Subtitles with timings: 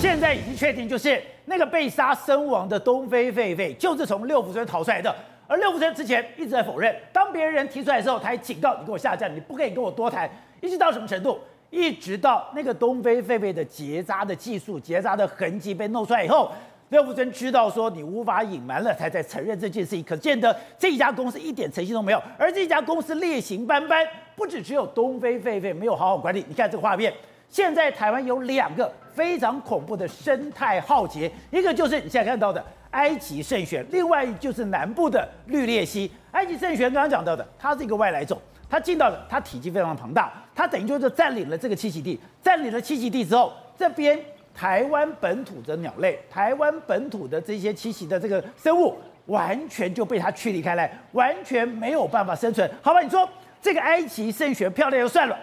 [0.00, 5.12] 现在已经确定，就是那个被杀身亡的东非狒狒，就是从六福村逃出来的。
[5.48, 10.30] 而六福村之前一直在否认，当别人提出来的时候，他还警告你给我下降，你不可以跟我多谈。
[10.60, 11.40] 一直到什么程度？
[11.70, 16.52] 一直到那个东非狒狒的结扎的技术、结扎的痕迹被弄出来以后，
[16.90, 20.04] 六福村知道说你无法隐瞒了，才在承认这件事情。
[20.04, 24.06] 可见得这家公司一点诚信都没有，而这家公司劣行斑斑，
[24.36, 26.44] 不只只有东非狒狒没有好好管理。
[26.46, 27.12] 你看这个画面，
[27.48, 36.10] 现在台湾有两个非常恐怖的生态浩劫，一个就是你现在看到的埃及圣䴉，另外就是南部的绿鬣蜥。
[36.32, 38.40] 埃及圣䴉刚刚讲到的，它是一个外来种。
[38.70, 42.20] 它进到了，它体积非常庞大，它等于就是占领了这个栖息地。
[42.42, 44.18] 占领了栖息地之后，这边
[44.54, 52.70] 台湾本土的鸟类，台湾本土的这些栖息的这个生物，完全就被它驱离开来，完全没有办法生存。
[52.82, 53.26] 好吧，你说
[53.62, 55.38] 这个埃及圣䴉漂亮就算了。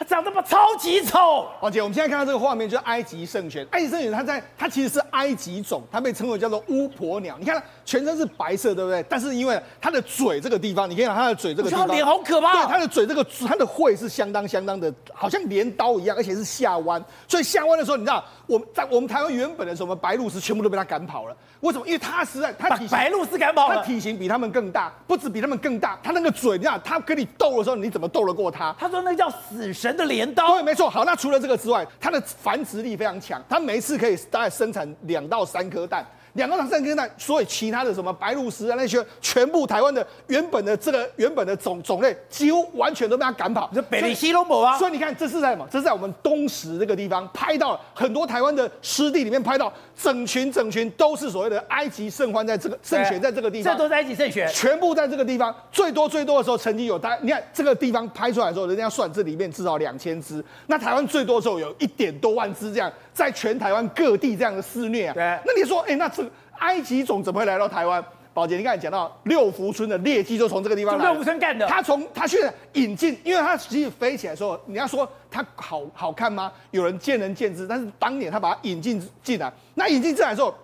[0.00, 3.66] 它长得么超级丑，王姐，我们现在看到这个画面就是埃及圣泉。
[3.72, 7.36] 埃及圣泉它在它其实是埃及种，它被称为叫做巫婆鸟。
[7.38, 9.04] 你看它全身是白色，对不对？
[9.10, 12.50] 但是因为它的嘴这个地方，你可以看它的嘴这个地方，脸好可怕。
[12.54, 17.04] 对，它的嘴这个它的喙是相当相当的，好像镰刀一样，而且是下弯。
[17.28, 21.36] 所以下弯的时候，你知道我们在我们台湾原本的时候，我们白鹭鸶全部都被它赶跑了。
[21.60, 21.86] 为什么？
[21.86, 28.74] 因为他实在它体白鹭鸶赶跑了，它体型比他们更大，不止比他们更大，他那个嘴，你看他跟你斗的时候，你怎么斗得过他？
[28.78, 30.54] 他说那叫死神的镰刀。
[30.54, 30.88] 对，没错。
[30.88, 36.04] 好，那除了这个之外，它的繁殖力非常强，它每一次可以大概生产两到三颗蛋。
[36.40, 43.70] 两个两三颗蛋，所以其他的什么白鹭鸶啊那些，全部台湾的原本的这个原本的种种类，几乎完全都被他赶跑。
[43.74, 45.68] 这北里西龙博啊，所以你看这是在什么？
[45.70, 55.54] 这是在我们东石这个地方拍到很多台湾的湿地里面拍到整群整群都是所谓的埃及圣欢在这个圣泉在这个地方，这都是埃及圣泉，全部在这个地方。
[55.70, 60.42] 最多最多的时候，曾经有大你看这个地方拍出来的时候，人家算这里面至少两千只。
[60.68, 65.12] 那台湾最多的时候有一点多万只这样，在全台湾各地这样的肆虐啊。
[65.12, 66.29] 对，那你说，哎，那这个。
[66.60, 68.02] 埃及种怎么会来到台湾？
[68.32, 71.04] 宝杰，你刚才讲到六福村的劣迹就从这个地方来。
[71.04, 71.66] 六福村干的。
[71.66, 72.38] 他从他去
[72.74, 76.50] 引进，因为他其实飞起来的时候，你要说它好好看吗？
[76.70, 77.66] 有人见仁见智。
[77.66, 80.54] 但是当年他把它引进进来，那引进进来的时候，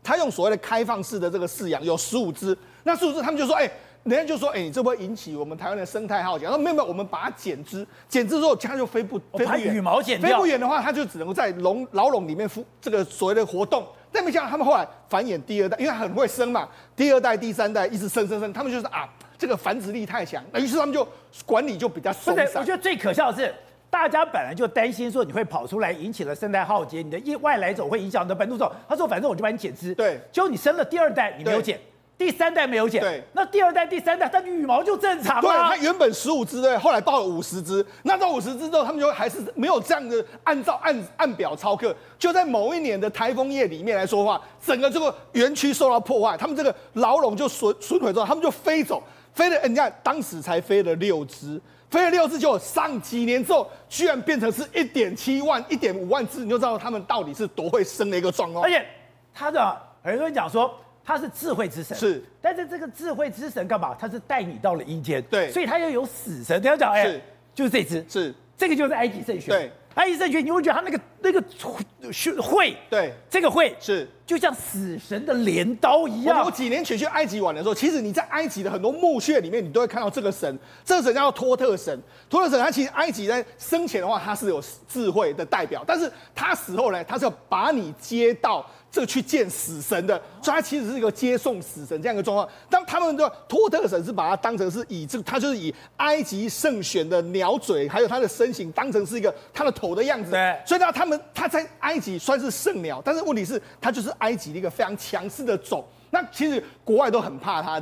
[0.00, 2.56] 他用所谓的开放式的这个饲养，有十五只。
[2.84, 3.72] 那十五只，他们就说，哎、欸，
[4.04, 6.46] 人家就说，哎、欸，你这不会引起我们台湾的生态浩劫？
[6.46, 13.86] 他说没有没有，我们把它剪枝，剪枝之后它就飞不飞不远，羽毛剪，飞不远的话，它就只能够在笼牢笼里面孵这个所谓的活动。
[14.10, 16.66] 但没想到他们后来繁衍第二代，因为他很会生嘛，
[16.96, 21.06] 第二代、第三代一直生生生，他们就是啊，这个繁殖力太强，那于是他们就
[21.44, 22.48] 管理就比较松散。
[22.54, 23.54] 我觉得最可笑的是，
[23.90, 28.72] 大家本来就担心说你会跑出来引起了生态浩劫，你的外来种会影响你的本土种。
[28.88, 31.78] 他说反正我就把你剪枝，对，结果你生了第二代你没有剪。
[32.18, 35.42] 第三代没有剪，对，那第二代、第三代，它羽毛就正常了。
[35.42, 37.84] 对，它原本十五只，对，后来到了五十只。
[38.02, 41.94] 那到五十只之后，他们就还是没有这样的按照按按表操课。
[42.18, 49.00] 就在某一年的台风夜里面来说话，整个这个园区受到破坏，他们这个牢笼就损损毁之后，他们就飞走，
[49.32, 49.68] 飞了。
[49.68, 58.64] 你看当时才飞了六只，飞了六只，就上几年之后，居然变成是一点七万、一点五万只，你就知道他们到底是多会生的一个状况。
[58.64, 58.84] 而且
[59.32, 60.74] 他的很多人讲说。
[61.08, 63.96] 他是智慧之神，是，但是这个智慧之神干嘛？
[63.98, 66.60] 他是带你到了阴间，对，所以他又有死神。
[66.60, 67.22] 他要讲，哎、欸，
[67.54, 74.06] 就是这只，是，这个就是埃及圣䴉，对，埃及圣䴉，你会觉得他那个那个会，对，这个会是。
[74.26, 76.44] 就像死神的镰刀一样。
[76.44, 80.58] 我几年前去埃及玩的时候，其实你在埃及的很多墓穴里面，你都会看到这个神。
[80.84, 81.98] 这个神叫托特神。
[82.28, 92.48] 托特神他其实埃及在生前的话，他是有智慧的代表，但是他死后呢，他是要把你接到这个去见死神的，所以他其实是一个接送死神这样一个状况。
[92.68, 100.32] 当他们的托特神是把它当成是以这，他就是以埃及圣选的鸟嘴，还有他的身形当成是一个他的头的样子。
[100.32, 100.60] 对。
[100.66, 104.12] 所以呢，他们他在埃及算是圣鸟，但是问题是，他就是。
[104.18, 107.80] 埃及的一个非常强势的种，那其实国外都很怕它，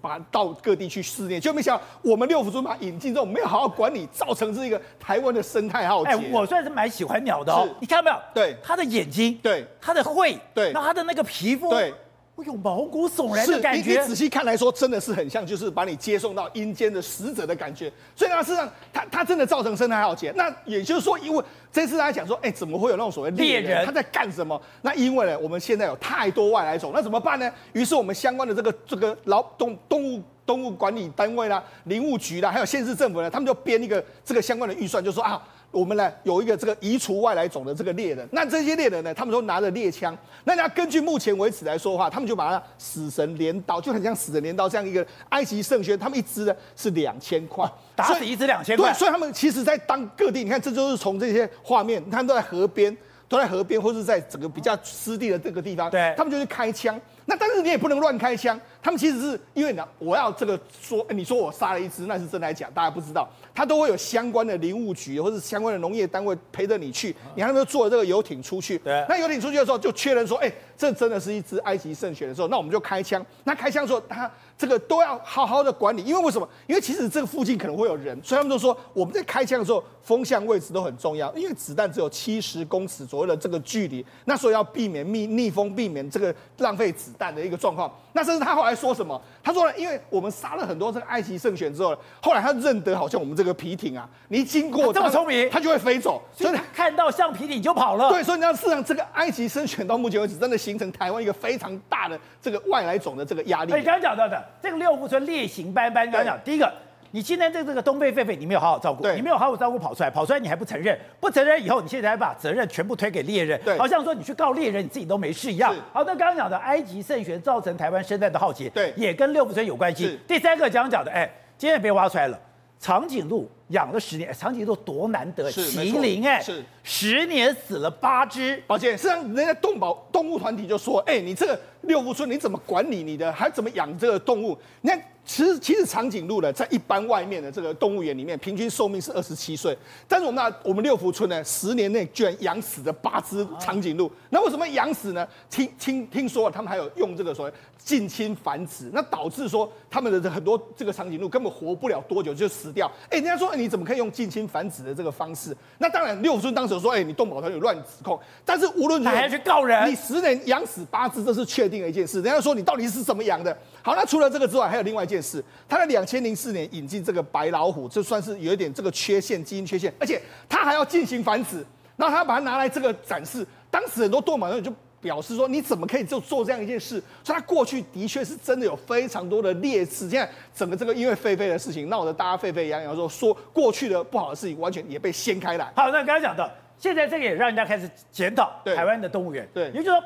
[0.00, 6.10] 把它到各地去试验，就没想到我们六福村把引进之后，没有好好管理，造成这一个台湾的生态浩劫。
[6.10, 8.22] 哎，我算是蛮喜欢鸟的哦，你看到没有？
[8.34, 11.92] 对，它的眼睛，对，它的喙，对，然后它的那个皮肤，对。
[12.36, 13.92] 我有毛骨悚然的感觉。
[13.92, 17.90] 你，你仔细看来说，真的是很像，就是把你接送到阴间的使者的感觉。
[18.14, 20.30] 所以呢，事实上，他他真的造成生态浩劫。
[20.36, 21.42] 那也就是说，因为
[21.72, 23.86] 这次大家讲说，哎，怎么会有那种所谓猎人？
[23.86, 24.60] 他在干什么？
[24.82, 27.50] 那因为呢，我们现在有太多外来种，那怎么办呢？
[27.72, 35.42] 于是我们相关的这个这个劳动动物动物管理单位啦、林务局啦，还有县市政府呢，他们就编一个这个相关的预算，就说啊。
[35.70, 40.16] 我们呢有一个这个移除外来种的这个猎人，那这些猎人呢，他们都拿着猎枪。
[40.44, 48.90] 那要根据目前为止来说的话，他们就把它死神镰刀，就很像死神镰刀这样一个埃及圣靴，他们一支呢是两千块，打死一支两千块。
[48.90, 52.96] 对，所以他们其实在当各地，你看这就是从这些画面，他们都在河边，
[53.28, 56.98] 都在河边或是在整个比较湿地的这个地方，对，他们就是开枪。
[57.26, 76.48] 那但是你也不能乱开枪，他们其实是因为呢，我要这个说，你说我杀了一只，那是真的来讲，大家不知道，他都会有相关的林务局或者相关的农业单位陪着你去，你还没有坐这个游艇出去，对，那游艇出去的时候就确认说，哎、欸，这真的是一只埃及圣犬的时候，那我们就开枪，那开枪的时候，他这个都要好好的管理，因为为什么？
[76.68, 87.92] 因为其实这个附近可能会有人，所以他们就说我们在开枪的时候，风向位置都很重要，因为子弹只有七十公尺左右的这个距离，那所以要避免逆逆风，避免这个浪费子弹的一个状况。
[88.12, 89.20] 那甚至他后来说什么？
[89.42, 98.08] 他说呢，因为我们杀了很多这个埃及圣犬之后，后来他认得好像我们这个皮艇啊，你一经过这么聪明，他就会飞走，所以他看到橡皮艇就跑了。
[98.10, 103.72] 对，所以你要事实上这个埃及圣犬到目前为止真的形成台湾一个非常大的这个外来种的这个压力。
[103.74, 106.72] 你刚刚讲到的这个六福村烈行斑斑，刚刚讲第一个。
[107.12, 115.74] 你今天这这个东非狒狒，你没有好好照顾，你没有好好照顾跑出来，跑出来你还不承认，不承认以后，你现在还把责任全部推给猎人，对，好像说你去告猎人，你自己都没事一样。
[115.92, 120.18] 好，那刚刚讲的埃及圣犬造成台湾生态的浩劫，对，也跟六福村有关系。
[120.26, 122.38] 第三个讲讲的，哎，今天也被挖出来了，
[122.78, 134.58] 长颈鹿养了十年，长颈鹿多难得，麒麟哎，是十年死了八只，抱歉，实际上人家动保动物团体就说，哎，你这个六福村你怎么管理你的，还怎么养这个动物？
[134.80, 135.00] 你看。
[135.26, 139.76] 其实，其实长颈鹿呢，在一般外面的这个动物园里面，平均寿命是二十七岁。
[140.06, 144.10] 但是我们那我们六福村呢，十年内居然养死了八只长颈鹿。
[144.30, 145.26] 那为什么养死呢？
[145.50, 152.88] 听听听说他们还有用这个所谓近亲繁殖，那导致说他们的很多这个长颈鹿根本活不了多久就死掉。
[153.10, 155.54] 哎，人家说你怎么可以用近亲繁殖的这个方式？
[155.78, 158.16] 那当然，六福村当时说，哎，你动保团有乱指控。
[158.44, 159.90] 但是无论如何，还要去告人？
[159.90, 162.22] 你十年养死八只，这是确定的一件事。
[162.22, 163.56] 人家说你到底是怎么养的？
[163.82, 165.15] 好，那除了这个之外，还有另外一件。
[165.20, 171.64] 是，他在两千零四年引进这个白老虎，这算是有一点这个缺陷，基因缺陷，而且他还要进行繁殖，
[171.96, 177.02] 然后他把它拿来这个展示，当时很多动保人就表示说，你怎么可以就做这样一件事？
[177.22, 185.72] 所以他过去的确是真的有非常多的劣势，现在整个这个因为狒狒的事情闹得大家沸沸扬扬，说说过去的不好的事情完全也被掀开来。
[185.76, 190.02] 好，那刚才讲的，现在这个也让人家开始检讨台湾的动物园，对，也就是说。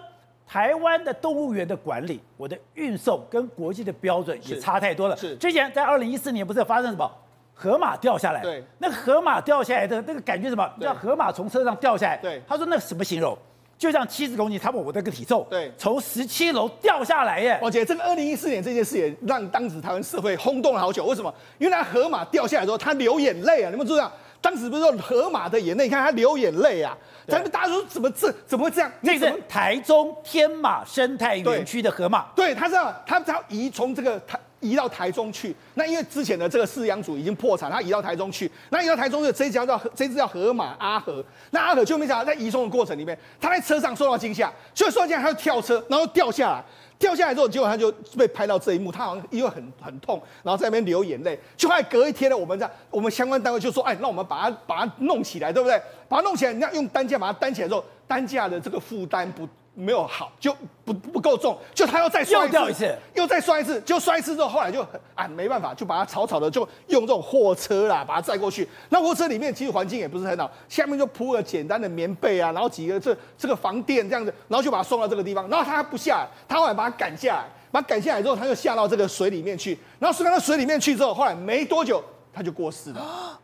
[0.50, 5.16] 台湾的动物园的管理，我的运送跟国际的标准也差太多了。
[5.16, 7.08] 是，之前在二零一四年不是发生什么
[7.54, 8.42] 河马掉下来？
[8.42, 10.68] 对，那个河马掉下来的那个感觉什么？
[10.80, 12.16] 叫河马从车上掉下来。
[12.16, 13.38] 对，他说那什么形容？
[13.78, 15.46] 就像七十公斤，差不多我这个体重。
[15.48, 17.56] 对，从十七楼掉下来耶。
[17.62, 21.06] 而且这个二零一四年这件事也让当时台湾社会轰动了好久。
[21.06, 21.32] 为什么？
[21.58, 23.70] 因为那河马掉下来之后，他流眼泪啊！
[23.70, 24.10] 你们知道？
[24.40, 26.96] 当时不是说河马的眼泪，你看他流眼泪啊！
[27.28, 28.90] 咱们大家说怎么这怎么会这样？
[29.02, 32.26] 那是台中天马生态园区的河马。
[32.34, 35.54] 对，他这样，他只要移从这个台移到台中去。
[35.74, 38.50] 那因为之前的这个饲养组已经破产，他移到台中去。
[38.70, 41.22] 那移到台中的这一家叫这只叫河马阿和。
[41.50, 46.64] 那阿和就没想到在移送的过程里面，他在车上受到惊吓，所以说这样他就跳车，然后掉下来。
[47.00, 51.36] 掉下来之后，结果他就被拍到这一幕，他好像因为很很痛，然后在那边流眼泪。
[51.56, 55.80] 就后来隔一天呢，我们在我们相关单位就说，哎，那我们把它把它弄起来，对不对？
[56.08, 59.48] 把它弄起来，你要用担架把它担起来之后，担架的这个负担不。
[59.72, 60.54] 没有好，就
[60.84, 68.68] 不不够重，就他要再摔一次，又，一次又再摔一次，就摔一次之后，后来就很啊没办法，就把它草草的就用这种货车啦，把它载过去。
[68.90, 75.48] 那货车里面其实环境也不是很好，下面就铺了简单的棉被啊，然后几个这这个防垫这样子，然后就把它送到这个地方。
[75.48, 79.78] 然后他还不下来，他后来把赶下来，把它赶下来之后，他就下到这个水里面去。
[79.98, 83.40] 然后下到水里面去之后，后来没多久他就过世了，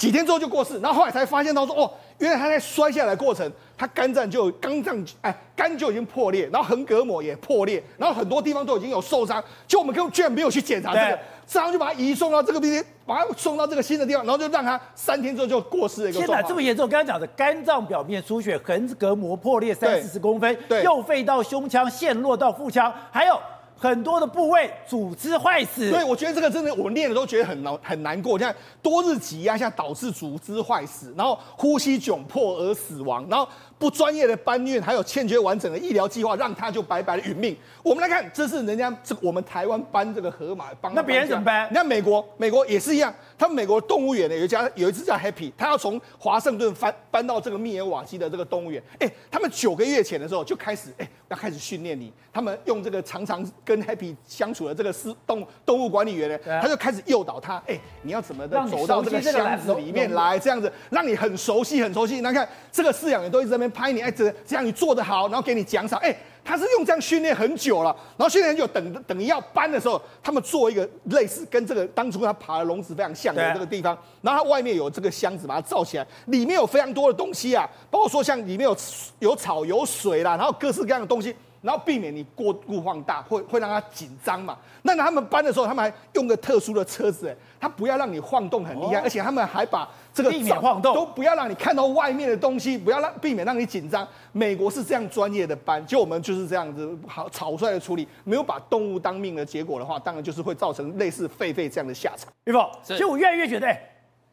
[0.00, 0.80] 几天之后就过世。
[0.80, 1.92] 然后后来才发现到说哦。
[2.18, 9.42] 原来他在摔下来的过程，他肝脏就肝脏哎肝就已经破裂，然后横膈膜也破裂，然后很多地方都已经有受伤。
[9.66, 16.18] 就我们根本居然没有去检查这个，这样就把他移送到这个地方，把他送到这个新的地方，然后就让他三天之后就过世了一个。
[16.18, 16.86] 天哪，这么严重！
[16.86, 20.54] 刚刚讲的肝脏表面出血，横膈膜破裂三四十公分，
[20.84, 23.40] 右肺到胸腔陷落到腹腔，还有。
[23.82, 28.38] 很多的部位组织坏死，对，我觉得这个真的，我们念的都觉得很难很难过。
[28.38, 33.48] 像多日挤压下导致组织坏死，然后呼吸窘迫而死亡，然后
[33.80, 37.56] 不专业的搬运，还有欠缺完整的医疗计划，让他就白白的殒命。
[37.82, 41.66] 我们来看，这是人家这我们台湾搬这个河马帮，那别人怎么搬？
[41.70, 48.82] 你看美国，美国也是一样，他们美国动物园呢有一家有一只叫 Happy，他要从华盛顿搬搬到这个密尔瓦基的这个动物园。
[48.98, 53.40] 哎，他们九个月前的时候就开始哎要开始训练你，他们用这个常常。
[53.64, 62.20] 跟 Happy 相处的这个是动动物管理员呢，他就开始诱导他，哎，你要怎么的走到这个箱子里面来，这样子让你很熟悉很熟悉。
[62.20, 66.16] 那看这个饲养员都一直在那边拍你，哎，这这样你做得好，然后给你奖赏，哎。
[66.42, 78.74] 他是用这样训练很久了，然后训练很久，等等于要搬的时候，他们做一个类似跟这个当初他爬的笼子非常像的这个地方，然后它外面有这个箱子把它罩起来，里面有非常多的东西啊，包括说像里面有
[79.18, 81.36] 有草有水啦，然后各式各样的东西。
[81.62, 84.56] 然后避免你过度放大，会会让它紧张嘛。
[84.82, 94.06] 那他们搬的时候，他们还用个特殊的车子，哎，它不要让你晃动很厉害，哦、而且他们还把这个避免晃动，都不要让你看到外面的东西，不要让避免让你紧张。
[94.32, 102.32] 美国是这样专业的搬，就我们就是这样子好草率的处理，没有把动物当命的结果的话，当然就是会造成类似狒狒这样的下场。
[102.44, 103.76] 玉凤，所以我越来越觉得，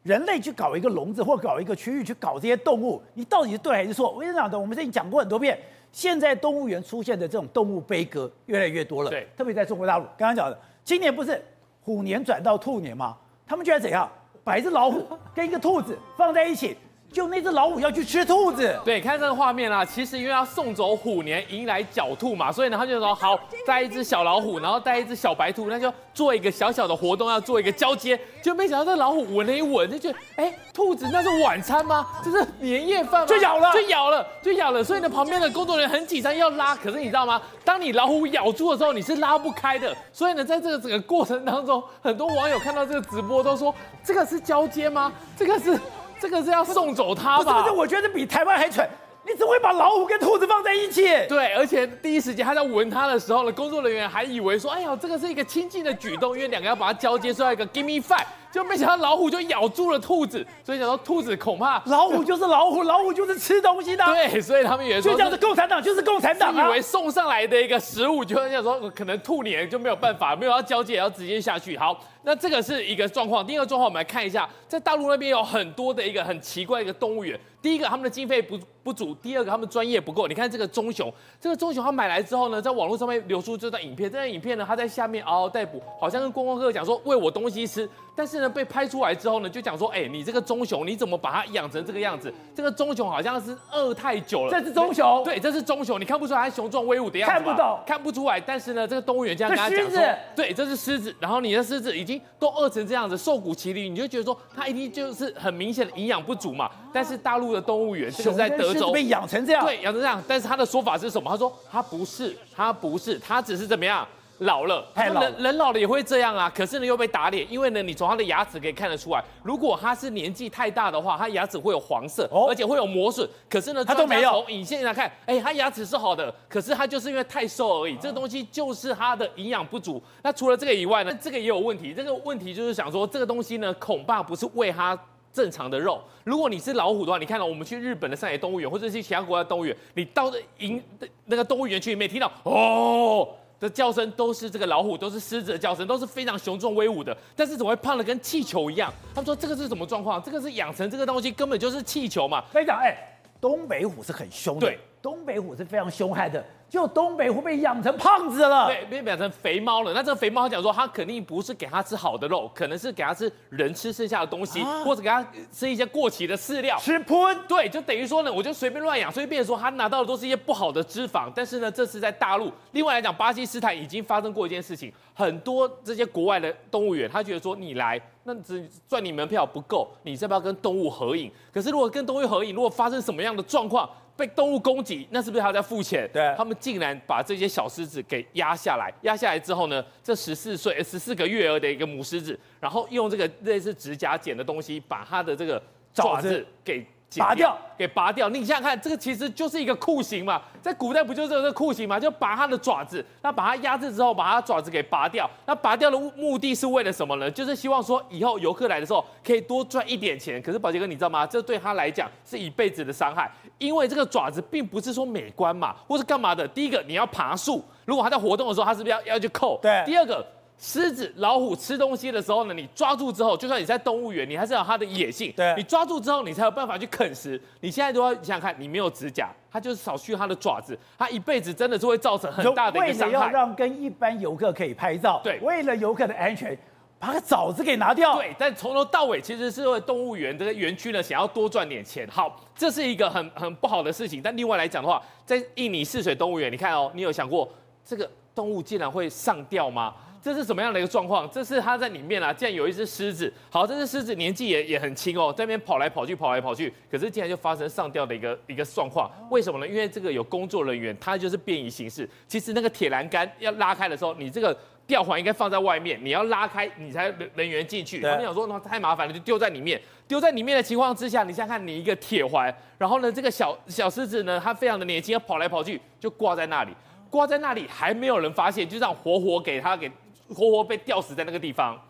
[0.02, 4.10] 人类去搞一个笼子或搞一个区域去搞这些动物，你到底是对还是错？
[4.10, 5.58] 我跟你讲的，我们之前讲过很多遍。
[5.92, 10.04] 现在动物园出现的这种动物悲歌越来越多了，对，特别在中国大陆。
[10.16, 11.42] 刚刚讲的，今年不是
[11.80, 13.16] 虎年转到兔年吗？
[13.46, 14.10] 他们居然怎样，
[14.44, 16.76] 把一只老虎跟一个兔子放在一起。
[17.10, 28.18] 就那只老虎要去吃兔子，对，看这个画面啊，其实因为要送走虎年，迎来狡兔嘛，所以呢，他就说好 带一只小老虎，然后带一只小白兔，那就做一个小小的活动，要做一个交接。
[28.42, 32.06] 就没想到这老虎闻了一闻，就觉得哎，兔子那是晚餐吗？
[32.22, 33.26] 这是年夜饭吗？
[33.26, 34.84] 就咬了，就咬了，就咬了。
[34.84, 37.40] 所以呢，旁边的工作人员很紧张要拉，可是你知道吗？
[37.64, 39.96] 当你老虎咬住的时候，你是拉不开的。
[40.12, 43.74] 所以呢，在这个整个过程当中，很多网友看到这个直播都说，
[44.04, 45.10] 这个是交接吗？
[45.36, 45.78] 这个是。
[46.20, 47.44] 这个是要送走他吧？
[47.44, 48.88] 不是，不是，我觉得比台湾还蠢。
[49.26, 51.02] 你怎么会把老虎跟兔子放在一起？
[51.28, 58.24] 对，而且第一时间他在闻它的时候呢，工作人员还以为说，哎呀，这个是一个亲近的举动，因为两个要把它交接，说一个 give me five。
[58.50, 64.04] 就没想到老虎就咬住了兔子，所以想说兔子恐怕老虎就是老虎，老虎就是吃东西的。
[64.06, 71.76] 对，所以他们也说，就叫做，共产党就是共产党，以为送上来的一个食物，就想说可能兔年就没有办法，没有要交接，要直接下去。
[71.76, 73.46] 好，那这个是一个状况。
[73.46, 77.38] 第二个状况，我们来看一下，在大陆那边有很多的一个很奇怪的一个动物园。
[77.60, 80.28] 第一个，他们的经费不不足；第二个，他们专业不够。
[80.28, 87.88] 你看这个棕熊，这个棕熊他买来之后呢，在网络上面流出这段影片，这段影片呢，他在下面嗷嗷待哺，好像跟观光客讲说喂我东西吃。
[88.14, 92.32] 但是呢，被拍出来之后呢，就讲说，哎、欸，你这个棕熊你怎么把它养成这个样子？
[92.54, 94.50] 这个棕熊好像是饿太久了。
[94.50, 97.42] 这是棕熊，对，这是棕熊，你看不出来它雄壮威武的样子吗？
[97.42, 98.40] 看不懂，看不出来。
[98.40, 100.02] 但是呢，这个动物园这样跟他讲说，
[100.34, 101.14] 对，这是狮子。
[101.20, 106.70] 然后你的狮子已经都饿成这样子，瘦骨嶙峋，你就觉得说它一定就是很明显的营养不足嘛。
[106.92, 110.22] 但是大陆的动物园，这个是在德州被养成这样，对，养成这样。
[110.26, 111.30] 但是他的说法是什么？
[111.30, 114.06] 他说他不是，他不是，他只是怎么样？
[114.38, 116.50] 老了，太老了，人，人老了也会这样啊。
[116.54, 123.28] 可是呢，又被打脸，因为呢，你从他的牙齿可以看得出来，如果他是年纪太大的话，他牙齿会有黄色，而且会有磨损。
[123.48, 124.30] 可是呢，他都没有。
[124.30, 127.96] 从影线来看，哎、欸，他牙齿是好的，可是他就是因为太瘦而已。
[127.96, 130.00] 这个东西就是他的营养不足。
[130.22, 131.92] 那除了这个以外呢，这个也有问题。
[131.92, 134.96] 这个问题就是想说，这个东西呢，恐怕不是喂他
[135.32, 136.00] 正常的肉。
[136.24, 140.82] 如果你是老虎的话，你看到我们去日本的上野动物园，或者去其他国家的动物园，你到的营
[141.26, 143.28] 那个动物园区里面听到哦。
[143.60, 147.16] 的叫声都是这个老虎，都是狮子的叫声，都是非常雄壮威武的。
[147.34, 148.92] 但是怎么会胖的跟气球一样？
[149.14, 150.22] 他们说这个是什么状况？
[150.22, 152.44] 这个是养成这个东西根本就是气球嘛。
[152.52, 152.96] 非常哎，
[153.40, 156.44] 东北虎是很凶的，对，东北虎是非常凶悍的。
[156.68, 159.92] 就东北会被养成胖子了，对，被养成肥猫了。
[159.94, 167.18] 那这个肥猫他讲说，他肯定不是给他吃好的肉，可能是给他吃人吃剩下的东西，啊、或者给他吃一些过期的饲料，吃喷。
[167.48, 171.32] 对，就等于说呢，我就随便乱养，所以变成说他拿到的都是一些不好的脂肪。
[171.34, 172.52] 但是呢，这次在大陆。
[172.72, 181.32] 另外来讲，巴基斯坦已经发生过一件事情，很多这些国外的动物园，他觉得说你来，那只赚你门票不够，你要不要跟动物合影？
[181.50, 183.88] 可是如果跟动物合影，如果发生什么样的状况？
[184.18, 186.10] 被动物攻击，那是不是还要再付钱？
[186.12, 195.62] 对，他们竟然把这些小狮子给压下来，压下来之后呢，这十四岁、十四个月儿的一个母狮子，然后用这个类似指甲剪的东西，把它的这个
[195.94, 196.84] 爪子给。
[197.16, 198.28] 拔掉，给拔掉。
[198.28, 201.98] 你想想看，这个其实就是一个酷刑嘛，在古代不就是这个酷刑嘛？
[201.98, 205.28] 就拔它的爪子，那把它压制之后，把它爪子给拔掉。
[205.46, 207.30] 那拔掉的目的是为了什么呢？
[207.30, 210.40] 就是希望说以后游客来的时候可以多赚一点钱。
[210.42, 211.26] 可是宝杰哥，你知道吗？
[211.26, 216.46] 这对他来讲是一辈子的伤害，因为这个爪子并不是说美观嘛，或是干嘛的。
[216.46, 219.58] 第一个，你要爬树，如果他在活动的时候，他是不是要要去扣？
[219.62, 219.82] 对。
[219.86, 220.26] 第二个。
[220.58, 225.32] 狮子、老虎吃东西的时候呢，你抓住之后，就算你在动物园，你还是有它的野性。
[225.36, 227.40] 对，你抓住之后，你才有办法去啃食。
[227.60, 233.12] 你现在都要想想看，你没有指甲，它就是少去它的爪子，它一辈子真的是会造成很大的一个伤害。
[233.12, 236.58] 为了要让跟一般游客可以拍照，对，为了游客的安全，
[236.98, 238.16] 把个爪子给拿掉。
[238.16, 242.04] 对，但从头到尾其实是为动物园这个园区呢，想要多赚点钱。
[242.10, 244.20] 好，这是一个很很不好的事情。
[244.20, 247.48] 但另外来讲的话，在印尼泗水动物园，你看哦，你有想过
[247.84, 249.94] 这个动物竟然会上吊吗？
[250.20, 251.28] 这是什么样的一个状况？
[251.30, 253.32] 这是它在里面啊，竟然有一只狮子。
[253.50, 256.72] 好，这只狮子年纪也也很轻哦，在那边跑来跑去，跑来跑去。
[256.90, 259.10] 可是竟然就发生上吊的一个一个状况。
[259.30, 259.66] 为什么呢？
[259.68, 262.08] 因为这个有工作人员，他就是便宜行事。
[262.26, 264.56] 其实那个铁栏杆要拉开的时候，你这个
[264.86, 268.00] 吊环应该放在外面，你要拉开，你才人人员进去。
[268.00, 269.80] 他们想说那太麻烦了，就丢在里面。
[270.08, 276.72] 丢在里面的情况之下，你想想看，你一个铁环，然后呢，这个小小狮子呢，它非常的年轻，要跑来跑去，就挂在那里。
[277.10, 279.90] 挂在那里还没有人发现，就这样活活给它给
[280.28, 281.80] 活活被吊死在那个地方。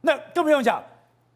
[0.00, 0.82] 那更不用讲，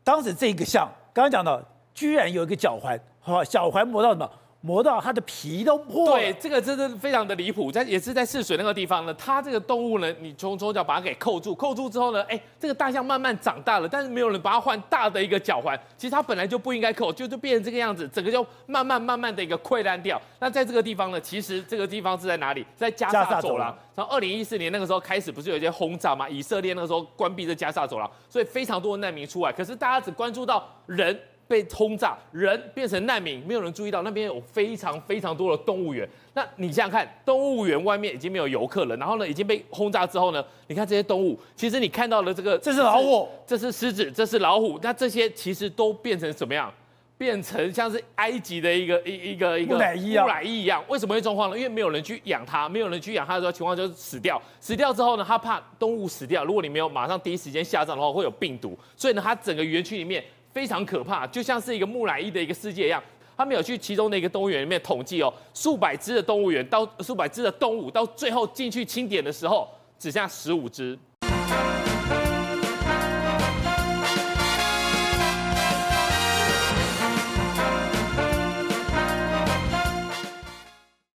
[0.05, 1.61] 当时这个像刚刚讲到，
[1.93, 4.31] 居然有一个脚环，好，脚环磨到什么？
[4.63, 6.23] 磨到它的皮都破了。
[6.23, 9.15] 对，这个真的非常的离谱，在也是在泗水那个地方呢。
[9.15, 15.79] 它这个动物呢，你从从脚把它给扣住，扣住之后呢，哎，这个大象慢慢长大了，但是没有人把它换大的一个脚环。
[15.97, 20.21] 其实它本来就不应该扣，就就变成这个样子，整个就慢慢慢慢的一个溃烂掉。
[20.39, 22.67] 那在这个地方呢，其实这个地方是在哪里？
[22.77, 23.75] 在加萨走廊。
[23.95, 26.29] 从二零一四年那个时候开始，不是有一些轰炸吗？
[26.29, 29.51] 以色列那个时候关闭这加萨走廊，所以非常多的难民出来。
[29.53, 31.19] 可是大家只关注到人。
[31.51, 36.09] 被轰炸，人变成难民，没有人注意到那边有非常非常多的动物园。
[36.33, 46.73] 那你想想看，动物园外面已经没有游客了，然后呢，已经被轰炸之后呢，你看这些动物，其实你看到了这个，这是老虎，这是狮子，这是老虎，那这些其实都变成什么样？
[47.19, 49.95] 变成像是埃及的一个一一个一个木乃
[50.43, 50.83] 伊一样。
[50.87, 51.57] 为什么会状况呢？
[51.57, 54.41] 因为没有人去养它，没有人去养它的时候，情况就是死掉。
[54.61, 60.25] 死掉之后呢，它怕动物死掉，如果你没有马上第一时间下葬的话，会有病毒，所以呢，它整个园区里面。
[60.53, 63.03] 非常可怕，就像是一个木乃伊的一个世界一样。
[63.37, 69.67] 他们有去其中的一个动物园里面统计哦，数百只的动物园到数百只的动物，到最后进去清点的时候，
[69.99, 70.99] 只剩下十五只。